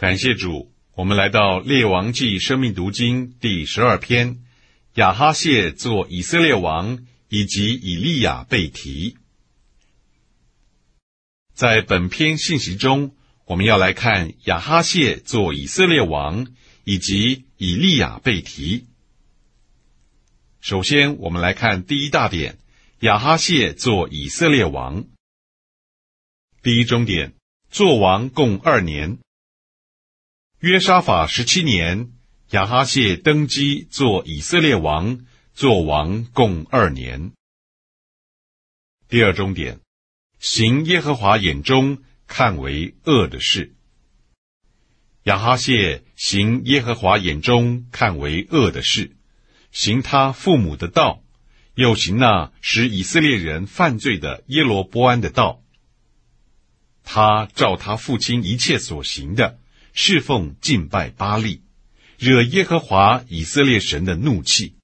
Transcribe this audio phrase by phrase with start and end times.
[0.00, 4.42] 感谢主，我们来到《列王记》生命读经第十二篇，
[4.94, 9.18] 亚哈谢做以色列王，以及以利亚被提。
[11.52, 16.46] 在本篇信息中，我们要来看亚哈谢做以色列王，
[16.84, 18.86] 以及以利亚被提。
[20.62, 22.56] 首先，我们来看第一大点：
[23.00, 25.04] 亚哈谢做以色列王。
[26.62, 27.34] 第一终点，
[27.70, 29.18] 做王共二年。
[30.60, 32.12] 约沙法十七年，
[32.50, 35.24] 亚哈谢登基做以色列王，
[35.54, 37.32] 做王共二年。
[39.08, 39.80] 第二终点，
[40.38, 43.74] 行耶和华眼中看为恶的事。
[45.22, 49.16] 亚哈谢行耶和华眼中看为恶的事，
[49.72, 51.22] 行他父母的道，
[51.74, 55.62] 又行那使以色列人犯罪的耶罗波安的道。
[57.02, 59.58] 他照他父亲一切所行的。
[60.02, 61.60] 侍奉敬拜巴利，
[62.16, 64.74] 惹耶和华以色列神的怒气。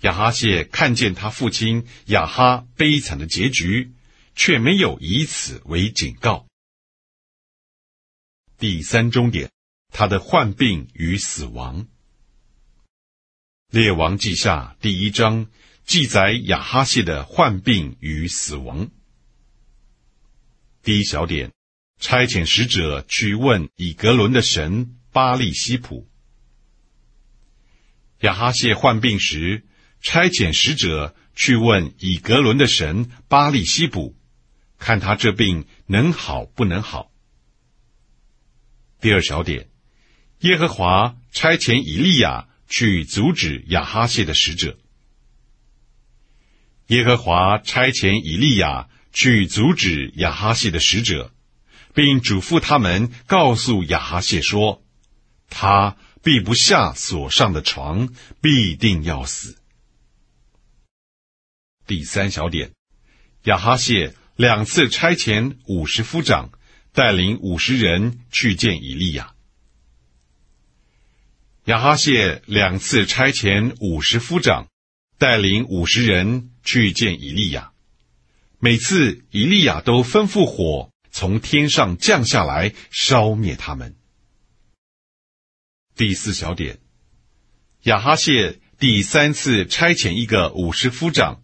[0.00, 3.92] 亚哈谢看见他父亲亚哈悲惨的结局，
[4.34, 6.46] 却没有以此为警告。
[8.56, 9.50] 第三终点，
[9.92, 11.86] 他的患病与死亡。
[13.70, 15.46] 列王记下第一章
[15.84, 18.90] 记载亚哈谢的患病与死亡。
[20.82, 21.57] 第一小点。
[21.98, 26.08] 差遣使者去问以格伦的神巴利西普。
[28.20, 29.64] 亚哈谢患病时，
[30.00, 34.16] 差遣使者去问以格伦的神巴利西普，
[34.78, 37.12] 看他这病能好不能好。
[39.00, 39.68] 第二小点，
[40.40, 44.78] 耶和华差遣以利亚去阻止亚哈谢的使者。
[46.88, 51.32] 耶和华差遣以利亚去阻止亚哈谢的使者。
[51.98, 54.84] 并嘱咐他们告诉亚哈谢说
[55.50, 59.58] ：“他必不下所上的床，必定要死。”
[61.88, 62.70] 第三小点，
[63.46, 66.52] 亚哈谢两次差遣五十夫长，
[66.92, 69.34] 带领五十人去见以利亚。
[71.64, 74.68] 亚哈谢两次差遣五十夫长，
[75.18, 77.72] 带领五十人去见以利亚。
[78.60, 80.92] 每次以利亚都吩咐火。
[81.10, 83.96] 从天上降下来，烧灭他们。
[85.96, 86.78] 第四小点，
[87.82, 91.42] 亚哈谢第三次差遣一个五十夫长，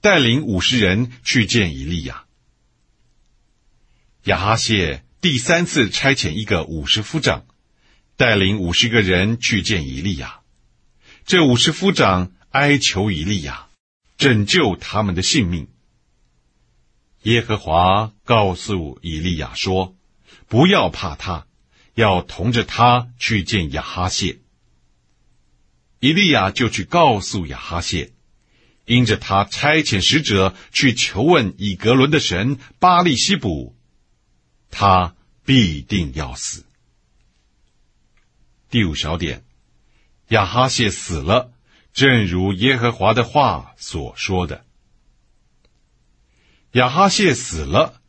[0.00, 2.24] 带领五十人去见以利亚。
[4.24, 7.46] 亚哈谢第三次差遣一个五十夫长，
[8.16, 10.40] 带领五十个人去见以利亚。
[11.24, 13.68] 这五十夫长哀求以利亚
[14.16, 15.68] 拯救他们的性命。
[17.26, 19.96] 耶和华告诉以利亚说
[20.46, 21.48] ：“不要怕他，
[21.94, 24.38] 要同着他去见亚哈谢。”
[25.98, 28.12] 以利亚就去告诉亚哈谢，
[28.84, 33.74] 因着他差遣使者去求问以格伦的神巴利西卜，
[34.70, 36.64] 他必定要死。
[38.70, 39.42] 第五小点，
[40.28, 41.50] 亚哈谢死了，
[41.92, 44.65] 正如耶和华的话所说的。
[46.72, 48.02] 亚哈谢死了，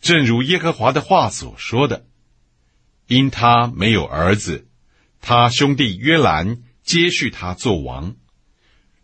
[0.00, 2.06] 正如耶和华的话所说的，
[3.06, 4.68] 因他没有儿子，
[5.20, 8.16] 他兄弟约兰接续他做王，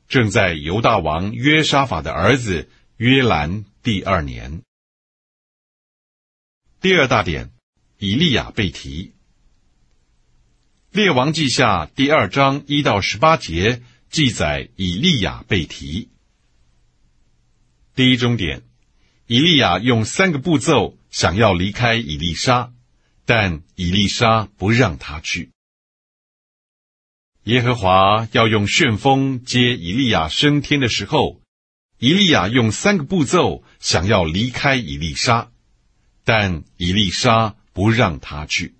[0.09, 4.63] 正在犹大王约沙法的儿子约兰第二年。
[6.81, 7.53] 第二大点，
[7.99, 9.15] 以利亚被提。
[10.91, 16.11] 列王记下第二章一到十八节记载以利亚被提。
[17.95, 18.63] 第一终点。
[19.27, 22.73] 以利亚用三个步骤想要离开以利沙，
[23.25, 25.51] 但以利沙不让他去。
[27.43, 31.41] 耶和华要用旋风接以利亚升天的时候，
[31.99, 35.51] 以利亚用三个步骤想要离开以利沙，
[36.25, 38.77] 但以利沙不让他去。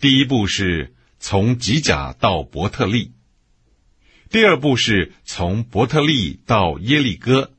[0.00, 3.12] 第一步是从吉甲到伯特利，
[4.28, 7.54] 第二步是从伯特利到耶利哥。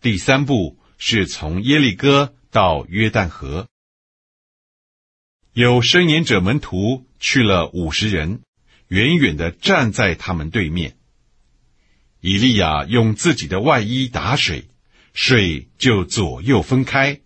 [0.00, 3.68] 第三步是从耶利哥到约旦河，
[5.52, 8.40] 有申言者门徒去了五十人，
[8.88, 10.96] 远远的站在他们对面。
[12.20, 14.68] 以利亚用自己的外衣打水，
[15.12, 17.20] 水就左右分开，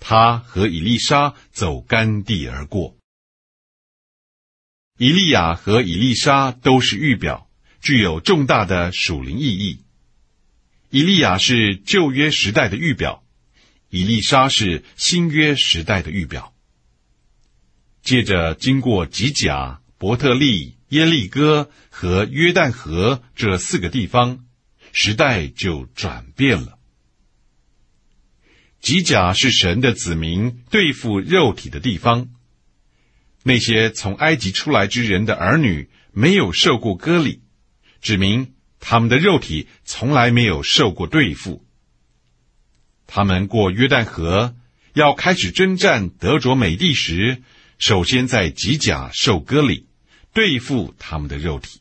[0.00, 2.96] 他和以利沙走干地而过。
[4.96, 7.48] 以利亚和以利沙都是预表，
[7.80, 9.84] 具有重大的属灵意义。
[10.90, 13.22] 以利亚是旧约时代的预表，
[13.90, 16.54] 以利沙是新约时代的预表。
[18.02, 24.46] 接着经过吉甲、伯特利、耶利哥和约旦河这四个地方，
[24.92, 26.78] 时代就转变了。
[28.80, 32.30] 吉甲是神的子民对付肉体的地方。
[33.42, 37.42] 那些从埃及出来之人的儿女没有受过割礼，
[38.00, 41.64] 指明他们的肉体从来没有受过对付。
[43.06, 44.54] 他们过约旦河
[44.92, 47.42] 要开始征战德卓美地时，
[47.78, 49.86] 首先在吉甲受割礼，
[50.32, 51.80] 对付他们的肉体。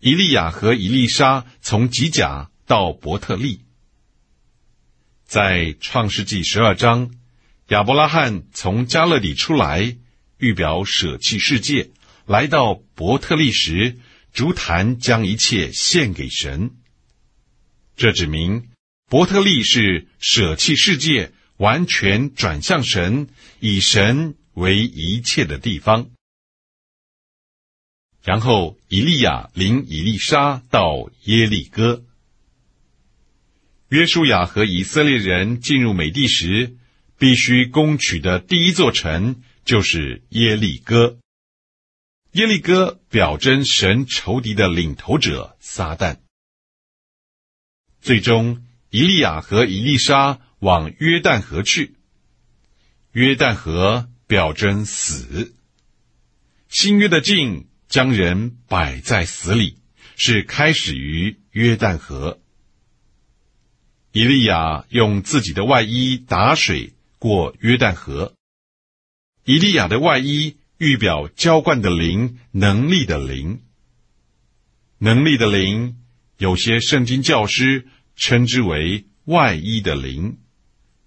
[0.00, 3.60] 以利亚和以利沙从吉甲到伯特利，
[5.24, 7.10] 在创世纪十二章，
[7.68, 9.96] 亚伯拉罕从加勒底出来，
[10.38, 11.90] 预表舍弃世界，
[12.26, 13.98] 来到伯特利时，
[14.32, 16.70] 竹坛将一切献给神。
[17.96, 18.68] 这指明
[19.08, 21.32] 伯特利是舍弃世界。
[21.60, 23.28] 完全转向神，
[23.58, 26.10] 以神为一切的地方。
[28.24, 32.02] 然后，以利亚领以利沙到耶利哥。
[33.90, 36.78] 约书亚和以色列人进入美地时，
[37.18, 41.18] 必须攻取的第一座城就是耶利哥。
[42.32, 46.18] 耶利哥表征神仇敌的领头者撒旦。
[48.00, 50.40] 最终，以利亚和以利沙。
[50.60, 51.96] 往约旦河去。
[53.12, 55.54] 约旦河表征死。
[56.68, 59.78] 新约的镜将人摆在死里，
[60.16, 62.42] 是开始于约旦河。
[64.12, 68.34] 以利亚用自己的外衣打水过约旦河。
[69.44, 73.60] 以利亚的外衣预表浇灌的灵，能力的灵。
[74.96, 75.98] 能力的灵，
[76.38, 77.86] 有些圣经教师
[78.16, 80.38] 称之为外衣的灵。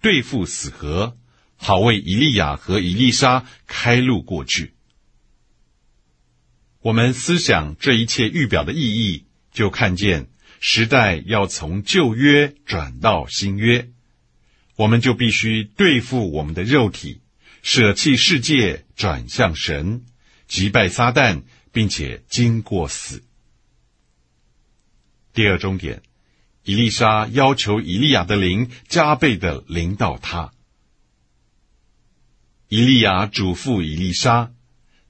[0.00, 1.18] 对付死河，
[1.56, 4.74] 好为以利亚和以利沙开路过去。
[6.80, 10.28] 我们思想这一切预表的意义，就看见
[10.60, 13.90] 时代要从旧约转到新约，
[14.76, 17.22] 我们就必须对付我们的肉体，
[17.64, 20.04] 舍弃世界，转向神，
[20.46, 23.24] 击败撒旦，并且经过死。
[25.32, 26.02] 第二终点。
[26.64, 30.52] 伊丽莎要求以利亚的灵加倍的临到他。
[32.68, 34.52] 以利亚嘱咐伊丽莎，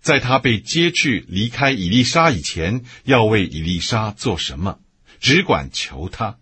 [0.00, 4.79] 在他被接去离开伊丽莎以前，要为伊丽莎做什么，
[5.19, 6.39] 只管求他。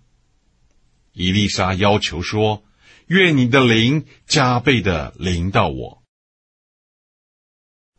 [1.14, 2.62] 伊丽莎要求说
[3.08, 6.01] ：“愿你的灵加倍的临到我。”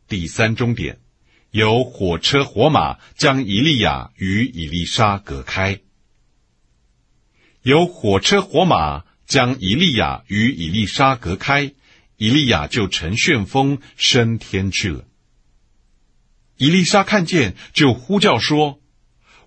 [0.06, 1.00] 第三终点，
[1.50, 5.80] 由火车火马将以利亚与以丽莎隔开。
[7.62, 11.72] 有火车火马将以利亚与以利沙隔开，
[12.18, 15.06] 以利亚就乘旋风升天去了。
[16.58, 18.80] 以利沙看见，就呼叫说：“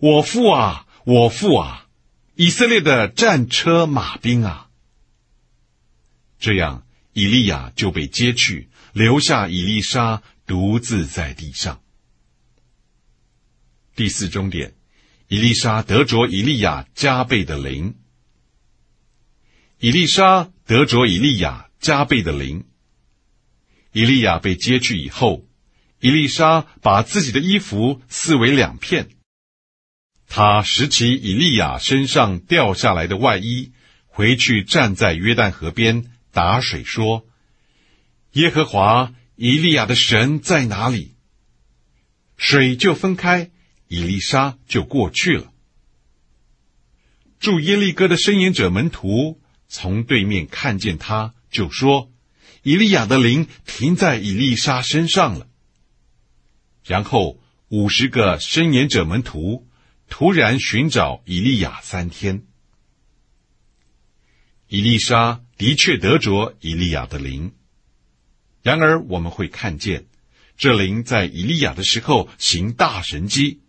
[0.01, 1.87] 我父啊，我父啊！
[2.35, 4.69] 以色列的战车马兵啊！”
[6.39, 11.81] 这样，以利亚就被接去，留下以利沙独自在地上。
[13.95, 14.73] 第四终点，
[15.27, 17.95] 以利沙得着以利亚加倍的灵。
[19.79, 22.65] 以利沙得着以利亚加倍的灵。
[23.91, 25.45] 以利亚被接去以后，
[25.99, 29.09] 以利沙把自己的衣服撕为两片，
[30.27, 33.71] 他拾起以利亚身上掉下来的外衣，
[34.05, 37.25] 回去站在约旦河边打水，说
[38.33, 41.15] ：“耶和华以利亚的神在哪里？”
[42.37, 43.49] 水就分开，
[43.87, 45.51] 以利沙就过去了。
[47.39, 49.41] 住耶利哥的申言者门徒。
[49.69, 52.09] 从对面看见他，就说
[52.63, 55.49] ：“以利亚的灵停在以利沙身上了。”
[56.87, 59.67] 然后五十个申言者门徒
[60.07, 62.43] 突然寻找以利亚三天。
[64.69, 67.53] 以利沙的确得着以利亚的灵，
[68.61, 70.07] 然而我们会看见，
[70.57, 73.61] 这灵在以利亚的时候行大神迹，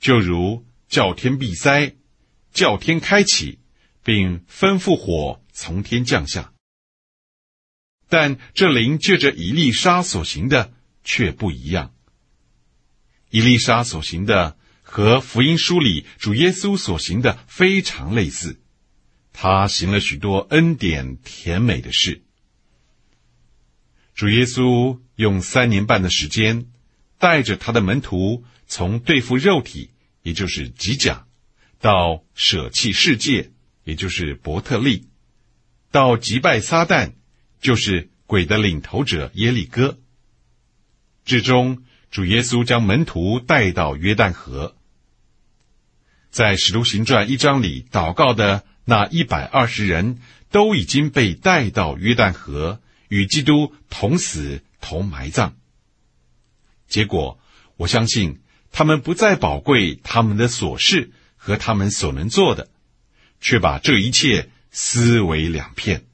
[0.00, 1.96] 就如叫天闭塞，
[2.52, 3.58] 叫天开启。
[4.06, 6.52] 并吩咐火从天降下，
[8.06, 11.94] 但这灵借着以利沙所行的却不一样。
[13.30, 18.60] 以利沙所行的和福音书里主耶稣所行的非常类似，
[19.32, 22.23] 他行了许多恩典甜美的事。
[24.14, 26.66] 主耶稣用三年半的时间，
[27.18, 29.90] 带着他的门徒从对付肉体，
[30.22, 31.26] 也就是吉甲，
[31.80, 33.50] 到舍弃世界。
[33.84, 35.08] 也就是伯特利，
[35.90, 37.12] 到击败撒旦，
[37.60, 39.98] 就是鬼的领头者耶利哥。
[41.26, 44.74] 至终，主耶稣将门徒带到约旦河。
[46.30, 50.18] 在使徒行传一章里祷告的那一百二十人，
[50.50, 52.80] 都已经被带到约旦河，
[53.14, 55.56] 与基督同死同埋葬。
[56.88, 57.38] 结果，
[57.76, 58.40] 我相信
[58.72, 62.68] 他们不再宝贵他们的琐事和他们所能做的，
[63.40, 66.06] 却把这一切撕为两片。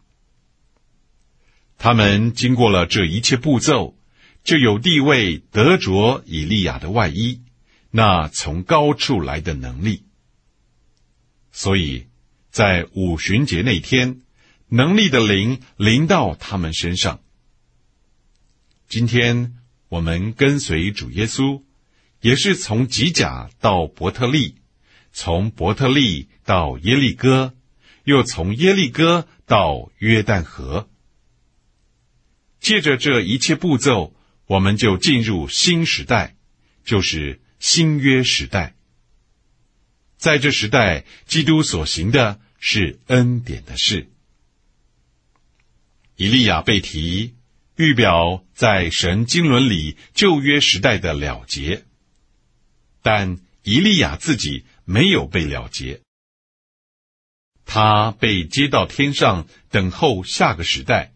[1.78, 3.97] 他们经过了这一切步骤，
[4.45, 7.40] 就有地位得着以利亚的外衣，
[7.90, 10.04] 那从高处来的能力。
[11.50, 12.09] 所以，
[12.50, 14.21] 在五旬节那天，
[14.70, 17.20] 能力的灵临到他们身上。
[18.88, 19.56] 今天
[19.88, 21.62] 我们跟随主耶稣，
[22.20, 24.56] 也是从吉甲到伯特利，
[25.12, 27.54] 从伯特利到耶利哥，
[28.04, 30.88] 又从耶利哥到约旦河。
[32.60, 34.14] 借着这一切步骤，
[34.46, 36.36] 我们就进入新时代，
[36.84, 38.76] 就是新约时代。
[40.16, 44.10] 在这时代，基督所行的是恩典的事。
[46.20, 47.34] 以利亚被提，
[47.76, 51.86] 预表在神经纶里旧约时代的了结，
[53.00, 56.02] 但以利亚自己没有被了结，
[57.64, 61.14] 他被接到天上，等候下个时代，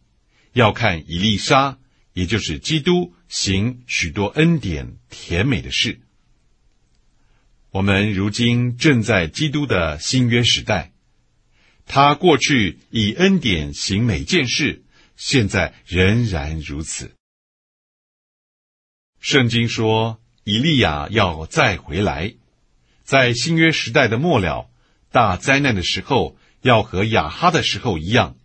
[0.55, 1.77] 要看以利沙，
[2.15, 6.01] 也就是基督行许多恩典甜美的事。
[7.73, 10.93] 我们如今正在基督的新约时代，
[11.85, 14.81] 他过去以恩典行每件事，
[15.17, 17.15] 现在仍然如此。
[19.21, 22.35] 圣经说，以利亚要再回来，
[23.03, 24.71] 在新约时代的末了，
[25.11, 28.37] 大灾难的时候，要和亚哈的时候一样。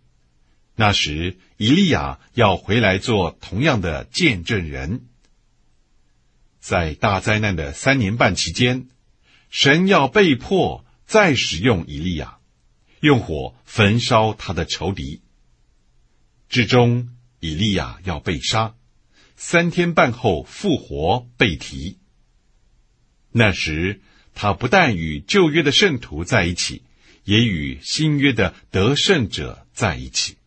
[0.76, 5.06] 那时，以利亚要回来做同样的见证人。
[6.58, 8.88] 在大灾难的三年半期间。
[9.52, 12.38] 神要被迫再使用以利亚，
[13.00, 15.22] 用火焚烧他的仇敌。
[16.50, 18.74] 至终，以利亚要被杀，
[19.36, 21.98] 三天半后复活被提。
[23.30, 24.00] 那时，
[24.34, 26.82] 他不但与旧约的圣徒在一起，
[27.22, 30.38] 也与新约的得胜者在一起。